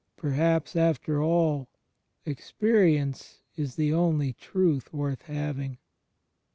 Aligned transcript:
Perhaps, 0.17 0.75
after 0.75 1.21
all, 1.21 1.69
experi 2.25 2.97
ence 2.99 3.43
is 3.55 3.75
the 3.75 3.93
only 3.93 4.33
truth 4.33 4.91
worth 4.91 5.21
having." 5.27 5.77